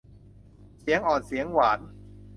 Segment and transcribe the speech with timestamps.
[0.79, 1.79] เสียงอ่อนเสียงหวาน